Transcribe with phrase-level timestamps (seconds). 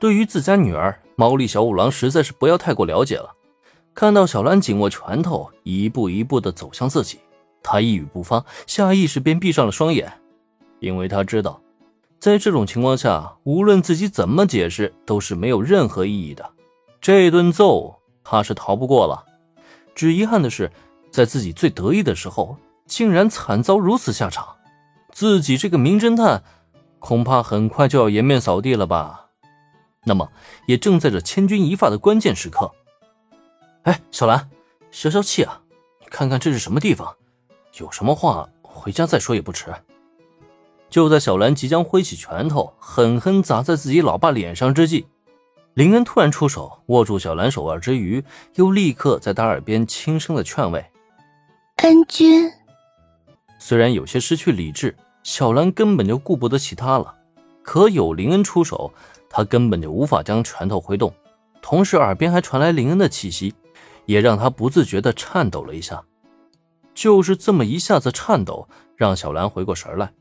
[0.00, 3.30] 对于自家女儿毛利小五郎，实在是不要太过了解了。
[3.94, 7.18] 看到小兰紧握拳头，一步一步的走向自己，
[7.62, 10.10] 他一语不发，下意识便闭上了双眼，
[10.78, 11.60] 因为他知道，
[12.18, 16.50] 在这种情况下，无论自己怎么解释，都是没有任何意义的。
[16.98, 17.94] 这顿揍
[18.24, 19.22] 他是逃不过了，
[19.94, 20.72] 只遗憾的是，
[21.10, 22.56] 在自己最得意的时候，
[22.86, 24.48] 竟然惨遭如此下场。
[25.12, 26.42] 自己这个名侦探，
[26.98, 29.26] 恐怕很快就要颜面扫地了吧？
[30.04, 30.30] 那么，
[30.66, 32.70] 也正在这千钧一发的关键时刻。
[33.82, 34.48] 哎，小兰，
[34.90, 35.60] 消消气啊！
[36.00, 37.14] 你看看这是什么地方？
[37.78, 39.72] 有什么话回家再说也不迟。
[40.88, 45.06] 就在小兰即将挥起拳头狠狠砸在自己老爸脸上之际，
[45.74, 48.24] 林恩突然出手握住小兰手腕之余，
[48.54, 50.84] 又立刻在她耳边轻声的劝慰
[51.76, 52.50] ：“恩君。”
[53.60, 57.14] 虽然有些失去理智，小兰根本就顾不得其他了，
[57.62, 58.92] 可有林恩出手，
[59.28, 61.12] 他根本就无法将拳头挥动，
[61.60, 63.54] 同时耳边还传来林恩的气息。
[64.06, 66.02] 也让他不自觉地颤抖了一下，
[66.94, 68.66] 就是这么一下子颤抖，
[68.96, 70.12] 让小兰回过神来。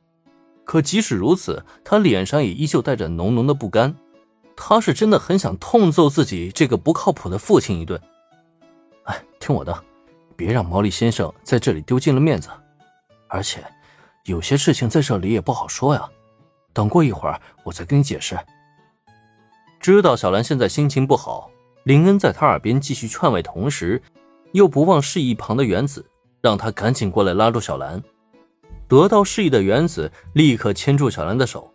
[0.64, 3.96] 可即使如此，他脸上也依旧带着浓浓的不甘。
[4.56, 8.00] 他是真的很想痛揍自己这个不靠谱的父亲一顿。
[9.06, 9.84] 哎，听我的，
[10.36, 12.50] 别让毛利先生在这里丢尽了面子。
[13.28, 13.66] 而且，
[14.26, 16.08] 有些事情在这里也不好说呀。
[16.80, 18.40] 等过一会儿，我再跟你解释。
[19.82, 21.52] 知道小兰现在心情不好。
[21.84, 24.02] 林恩在她耳边继续劝慰，同时
[24.54, 28.02] 又不忘示意旁的原子，让他赶紧过来拉住小兰。
[28.88, 31.70] 得到示意的原子立刻牵住小兰的手：“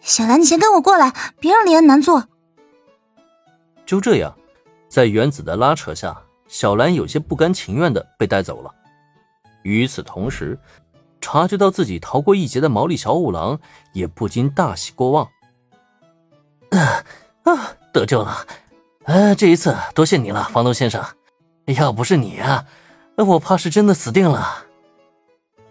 [0.00, 2.28] 小兰，你先跟我过来，别让林恩难做。”
[3.84, 4.32] 就这样，
[4.88, 6.16] 在原子的拉扯下，
[6.46, 8.72] 小兰有些不甘情愿的被带走了。
[9.64, 10.56] 与此同时，
[11.28, 13.58] 察觉到自己逃过一劫的毛利小五郎
[13.92, 15.28] 也不禁大喜过望。
[16.70, 17.02] 啊
[17.42, 17.72] 啊！
[17.92, 18.46] 得救了，
[19.06, 21.04] 呃，这一次多谢你了，房东先生。
[21.66, 22.64] 要不是你啊，
[23.16, 24.66] 我怕是真的死定了。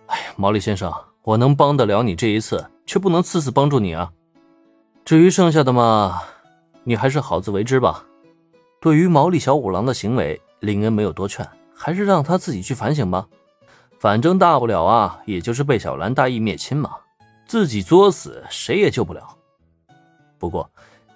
[0.08, 4.12] 哎呀，毛利先生，我能帮得了你这一次，却不能次次帮助你啊。
[5.06, 6.22] 至于剩下的嘛，
[6.84, 8.04] 你还是好自为之吧。
[8.82, 13.26] 对于毛利小五郎的行为，林恩没有多劝，还是让他自己去反省吧。
[14.00, 16.92] 反正大不了啊，也就是被小兰大义灭亲嘛，
[17.48, 19.38] 自己作死，谁也救不了。
[20.38, 20.70] 不过。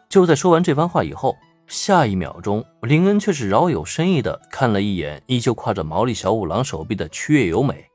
[0.07, 7.85] 就在说完这番话以后，下一秒钟，林恩却是饶有深意的看了一眼依旧挎着毛利小五郎手臂的区月由美。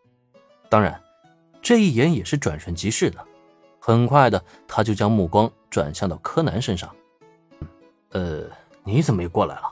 [0.68, 1.02] 当然，
[1.60, 3.18] 这一眼也是转瞬即逝的。
[3.80, 6.88] 很快的，他就将目光转向到柯南身上。
[8.12, 8.44] 呃，
[8.84, 9.64] 你怎么也过来了？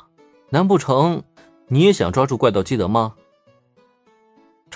[0.48, 1.22] 难不成
[1.68, 3.14] 你也想抓住怪盗基德吗？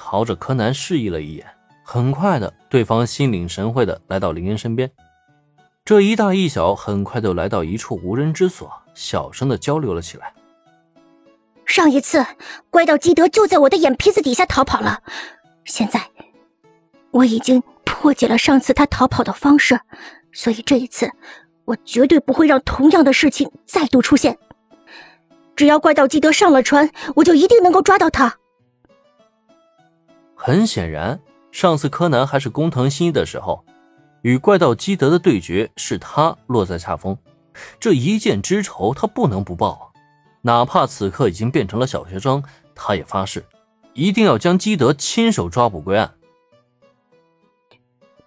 [0.08, 1.44] 朝着柯南示意了一眼，
[1.82, 4.88] 很快的，对方心领神会的来到林恩身边。
[5.84, 10.32] 这一大一小很快就来到一处无人之所，小声的交流了起来。
[11.64, 12.24] 上一次
[12.70, 15.02] 怪盗基德就在我的眼皮子底下逃跑了，
[15.64, 16.00] 现在
[17.10, 19.80] 我已经破解了上次他逃跑的方式，
[20.32, 21.10] 所以这一次
[21.64, 24.38] 我绝对不会让同样的事情再度出现。
[25.56, 28.36] 只要怪盗基德上了船，我就一定能够抓到他。
[30.46, 31.18] 很显然，
[31.50, 33.64] 上次柯南还是工藤新一的时候。
[34.22, 37.18] 与怪盗基德的对决是他落在下风，
[37.80, 39.82] 这一箭之仇他不能不报啊，
[40.42, 42.44] 哪怕此刻已经变成了小学生，
[42.76, 43.44] 他也发誓
[43.92, 46.14] 一定要将基德亲手抓捕归案。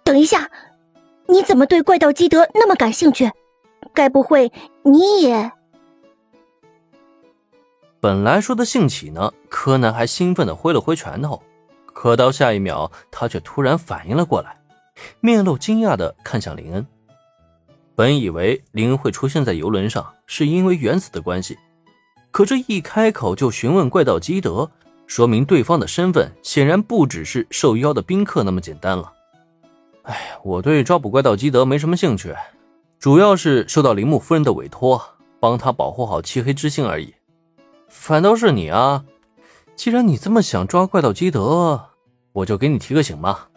[0.04, 0.50] 等一下，
[1.26, 3.32] 你怎么对怪盗基德那么感兴趣？
[3.94, 5.52] 该不会你也……
[7.98, 11.42] 本来说的兴起呢，柯南还兴奋的挥了挥拳头，
[11.92, 14.56] 可到下一秒，他却突然反应了过来。
[15.20, 16.86] 面露惊讶的看向林恩，
[17.94, 21.58] 本以为林恩会出现在游轮上，是因为原子的关系，
[22.30, 24.70] 可这一开口就询问怪盗基德，
[25.06, 29.12] 说明对方的身份显然不只是受邀的宾客那么简单了。
[30.02, 32.34] 哎，我对抓捕怪盗基德没什么兴趣，
[32.98, 35.02] 主要是受到铃木夫人的委托，
[35.38, 37.14] 帮他保护好漆黑之星而已。
[37.88, 39.04] 反倒是你啊，
[39.80, 41.86] 既然你这么想抓怪盗基德，
[42.32, 43.48] 我就给你提个醒吧。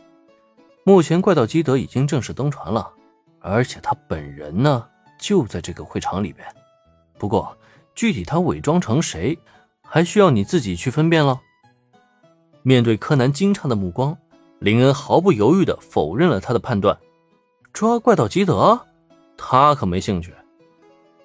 [0.85, 2.89] 目前怪盗基德已经正式登船了，
[3.41, 4.87] 而且他本人呢
[5.19, 6.47] 就在这个会场里边。
[7.19, 7.57] 不过
[7.93, 9.37] 具体他伪装成谁，
[9.81, 11.41] 还需要你自己去分辨了。
[12.61, 14.17] 面对柯南惊诧的目光，
[14.59, 16.97] 林恩毫不犹豫地否认了他的判断。
[17.73, 18.79] 抓怪盗基德，
[19.35, 20.33] 他可没兴趣。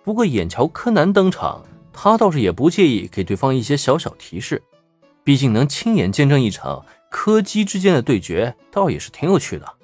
[0.03, 4.61] 不过眼瞧柯南登场，他倒是也不介意给对方一些小小提示，
[5.29, 6.87] 毕竟能亲眼见证一场。
[7.11, 9.75] 柯基之间的对决倒也是挺有趣的。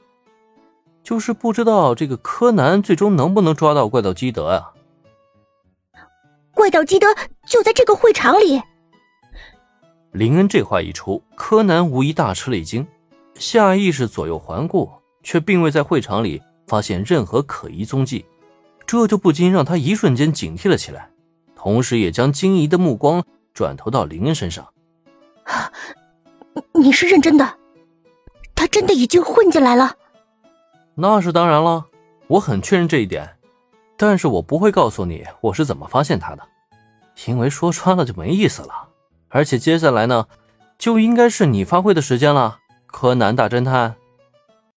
[1.02, 4.72] 就是不知道这个柯南最终能不能抓到怪盗基德啊？
[6.54, 7.08] 怪盗基德
[7.46, 8.62] 就在这个会场里。
[10.12, 12.86] 林恩这话一出，柯南无疑大吃了一惊，
[13.34, 14.90] 下意识左右环顾，
[15.22, 18.24] 却并未在会场里发现任何可疑踪迹，
[18.86, 21.10] 这就不禁让他一瞬间警惕了起来，
[21.54, 24.66] 同时也将惊疑的目光转投到林恩身上。
[26.72, 27.58] 你是认真的？
[28.54, 29.96] 他真的已经混进来了？
[30.94, 31.84] 那是当然了，
[32.28, 33.36] 我很确认这一点，
[33.96, 36.42] 但是我不会告诉你我是怎么发现他的，
[37.26, 38.88] 因为说穿了就没意思了。
[39.28, 40.26] 而且接下来呢，
[40.78, 43.96] 就应该是你发挥的时间了，柯南大侦探。